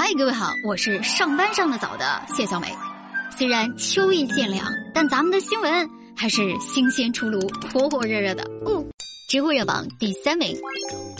[0.00, 2.68] 嗨，各位好，我是上班上的早的谢小美。
[3.36, 7.40] 虽然秋意渐凉，但咱们的新闻还是新鲜出炉、
[7.72, 8.44] 火火热热的。
[8.64, 8.80] 哦，
[9.28, 10.56] 知乎热榜第三名，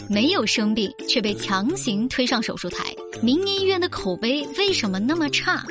[0.09, 5.61] 没有生病却被强行推上手术台，民营医院的口碑为什么那么差？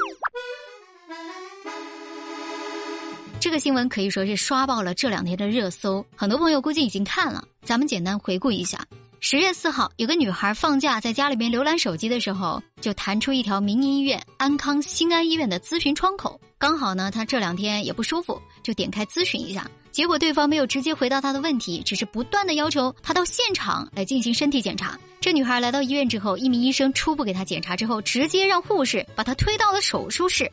[3.40, 7.42] 这个新闻可以说是刷爆了这两天的热搜，很多朋友估计已经看了。
[7.62, 8.78] 咱们简单回顾一下。
[9.20, 16.40] 十月四号，有个女孩放假在家里面浏览手机的时候，就弹出一条民营医院安康新安医院的咨询窗口。
[16.56, 19.68] 刚好呢，她这两天也不舒服，就点开咨询一下。
[19.90, 24.96] 结果对方没有直接回答她的问题，只是不断的要求她到现场来进行身体检查。
[25.20, 30.50] 这女孩来到医院之后，一名医生初步给她检查之后，直接让护士把她推到了手术室。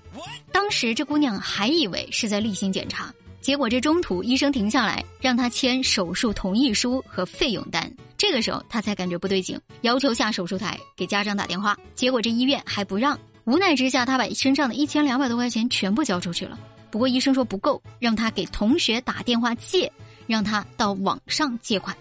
[0.51, 3.13] 当时这姑娘还以为是在例行检查。
[3.41, 7.94] 结果这中途医生停下来，让她签手术同意书和费用单。
[8.17, 11.77] 这个时候他才感觉不对劲，要求下手术台给家长打电话。
[11.95, 16.57] 结果这医院还不让，无奈之下他把身上的一千两百多块钱全部交出去了。
[16.89, 19.91] 不过医生说不够，让他给同学打电话借，
[20.27, 21.95] 让他到网上借款。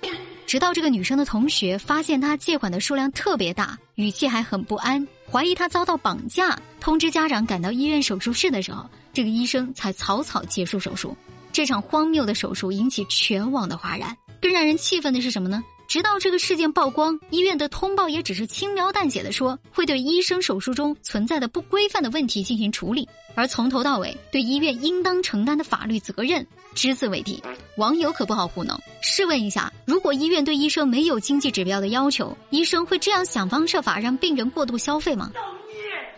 [0.46, 11.16] 直到这个女生的同学发现他借款的数量特别大，语气还很不安，怀疑他遭到绑架，通知家长赶到医院手术室的时候，这个医生才草草结束手术。
[11.50, 14.16] 这场荒谬的手术引起全网的哗然。
[14.40, 15.64] 更让人气愤的是什么呢？
[15.94, 27.40] 直到这个事件曝光，医院的通报也只是轻描淡写的说会对医生手术中存在的不规范的问题进行处理，而从头到尾对医院应当承担的法律责任只字未提。
[27.76, 28.76] 网友可不好糊弄。
[29.02, 35.30] 试问一下，如果医院对医生没有经济指标的要求，医生会这样想方设法让病人过度消费吗？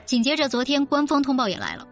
[0.06, 1.86] 紧接着，昨天官方通报也来了。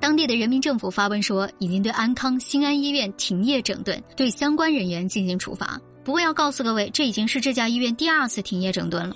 [0.00, 5.80] 当地的人民政府发文说，已经对安康新安医院停业整顿，对相关人员进行处罚。
[6.08, 9.14] 不过要告诉各位，这已经是这家医院第二次停业整顿了。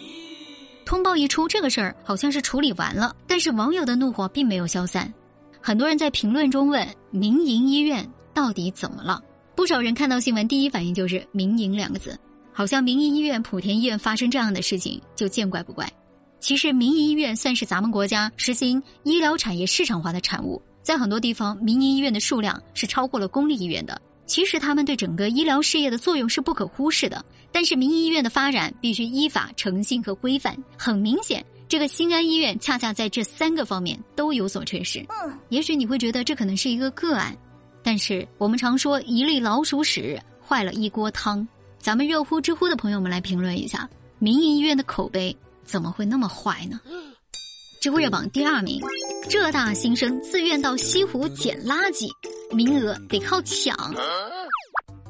[0.85, 5.11] 通报一出，这个事儿好像是处理完了，但是网友的怒火并没有消散。
[5.59, 9.23] 很多人在评论中问：民营医院到底怎么了？
[9.57, 12.15] 不少人看到新闻第一反应就是“民营”两个字，
[12.53, 15.91] 好像民营医院莆田医院发生这样的事情就见怪不怪。
[16.41, 20.61] 其实，民营医院算是咱们国家实行医疗产业市场化的产物。
[20.83, 23.99] 在很多地方，民营医院的数量是超过了公立医院的。
[24.33, 27.23] 其实，他们对整个医疗事业的作用是不可忽视的。
[27.53, 30.57] 但是，民营医院的发展必须依法、诚信和规范。
[30.75, 35.05] 很明显，这个新安医院恰恰在这三个方面都有所缺失。
[35.11, 37.37] 嗯，也许你会觉得这可能是一个个案，
[37.83, 41.47] 但是我们常说一粒老鼠屎坏了一锅汤。
[41.79, 43.87] 咱们热乎知乎的朋友们来评论一下，
[44.19, 46.81] 民营医院的口碑怎么会那么坏呢？
[47.83, 48.81] 知乎热榜第二名，
[49.29, 52.09] 浙大新生自愿到西湖捡垃圾，
[52.53, 53.75] 名额得靠抢。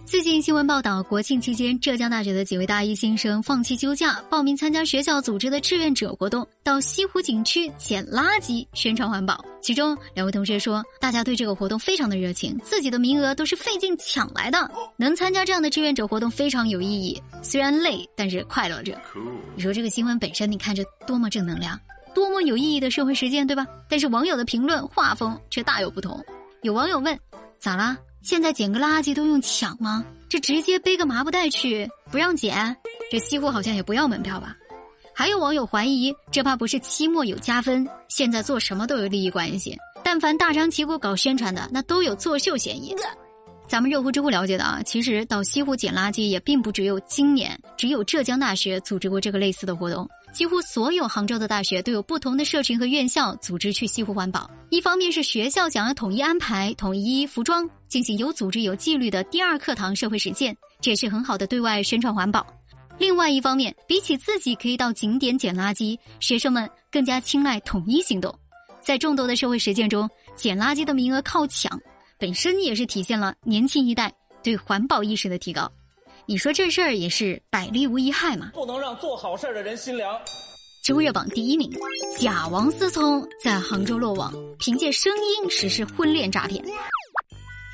[0.04, 9.42] 最近新闻报道，国庆期间，浙江大学的几位大一新生放弃休假，报名参加学校组织的志愿者活动，到西湖景区捡垃圾，宣传环保。
[9.62, 14.70] 其中两位同学说，大家对这个活动非常的热情，自己的名额都是费劲抢来的。
[14.98, 19.00] 能参加这样的志愿者活动非常有意义，虽然累，但是快乐着。
[19.56, 21.78] 你说这个新闻本身，你看着多么正能量。
[22.14, 23.66] 多么有意义的社会实践，对吧？
[23.88, 26.22] 但是网友的评论画风却大有不同。
[26.62, 27.18] 有网友问
[27.58, 27.98] ：“咋啦？
[28.22, 30.04] 现在捡个垃圾都用抢吗？
[30.28, 32.76] 这直接背个麻布袋去，不让捡？
[33.10, 34.56] 这西湖好像也不要门票吧？”
[35.12, 37.86] 还有网友怀疑，这怕不是期末有加分？
[38.06, 42.94] 现在做什么都有利益关系，但凡大张旗鼓搞宣传的，那都有作秀嫌疑。
[43.72, 50.06] 咱们热乎知乎了解的啊，其实到西湖捡垃圾也并不只有今年，只有浙江大学组织过这个类似的活动。
[50.30, 54.50] 几乎所有杭州的大学都有不同的社群和院校组织去西湖环保。
[54.68, 62.46] 一方面是学校想要统一安排、统一服装，进行有组织、有纪律的第二课堂社会实践，这也是很好的对外宣传环保。
[62.98, 68.38] 另外一方面，比起自己可以到景点捡垃圾，学生们更加青睐统一行动。
[68.82, 70.06] 在众多的社会实践中，
[70.36, 71.80] 捡垃圾的名额靠抢。
[72.22, 75.68] 本身也是体现了年轻一代对环保意识的提高，
[76.24, 78.52] 你说这事儿也是百利无一害嘛？
[78.54, 80.16] 不能让做好事的人心凉。
[80.84, 81.68] 知乎热榜第一名，
[82.20, 86.64] 假王思聪在杭州落网，凭借声音实施婚恋诈骗。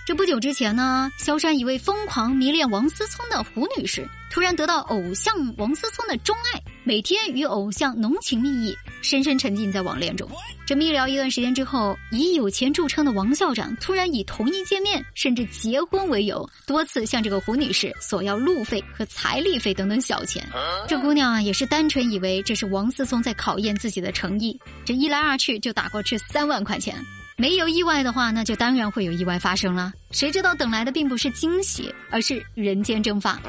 [0.07, 10.29] 这不久之前呢，萧山一位疯狂迷恋王思聪的胡女士，突然得到偶像王思聪的钟爱，每天与偶像浓情蜜意，深深沉浸在网恋中。
[10.67, 20.47] 这密聊一段时间之后，以有钱著称的王校长突然以同意见面甚至结婚为由，多次向这个胡女士索要路费和彩礼费等等小钱。
[20.87, 26.95] 这姑娘啊，也是单纯以为这是王思聪在考验自己的诚意，这一来二去就打过去三万块钱。
[27.39, 29.93] 没有意外的话，那就当然会有意外发生了。
[30.11, 33.41] 谁知道等来的并不是惊喜，而是人间蒸发。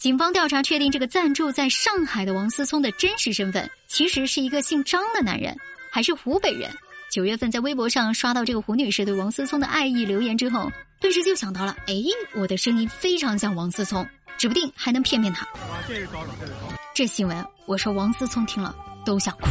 [0.00, 5.54] 警方调查确定，这个暂住在上海的王思聪的真实身份，其实是一个姓张的男人，
[5.92, 6.70] 还是湖北人。
[7.10, 11.94] 九月份在微博上刷到这个胡女士对王思聪的爱意留言之后，顿时就想到了，哎，
[12.34, 14.08] 我的声音非常像王思聪，
[14.38, 15.46] 指不定还能骗骗他。
[15.86, 16.74] 这是高手，这是高手。
[16.94, 18.74] 这新闻，我说王思聪听了
[19.04, 19.48] 都想哭，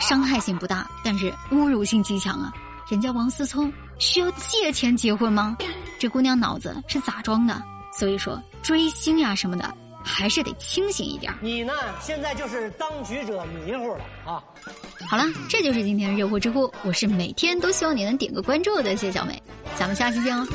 [0.00, 2.52] 伤害性不大，但是侮辱性极强啊！
[2.90, 5.56] 人家王思聪需要借钱结婚吗？
[5.96, 7.62] 这姑娘脑子是咋装的？
[7.96, 9.74] 所以说追星呀什么的。
[10.08, 11.34] 还是得清醒一点。
[11.40, 11.72] 你呢？
[12.00, 14.40] 现在就是当局者迷糊了啊！
[15.10, 16.72] 好了，这就是今天的热乎知乎。
[16.84, 19.42] 我是每天都希望你能点个关注的谢小美，
[19.74, 20.46] 咱们下期见哦。